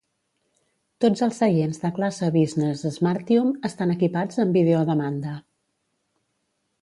[1.03, 5.35] Tots els seients de classe business "smartium" estan equipats amb vídeo a demanda.